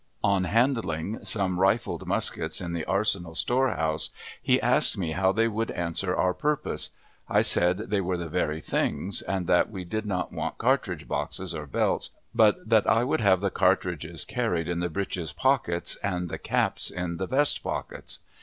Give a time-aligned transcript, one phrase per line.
[0.23, 4.09] On handling some rifled muskets in the arsenal storehouse
[4.41, 6.89] he asked me how they would answer our purpose.
[7.29, 11.53] I said they were the very things, and that we did not want cartridge boxes
[11.53, 16.29] or belts, but that I would have the cartridges carried in the breeches pockets, and
[16.29, 18.17] the caps in the vestpockets.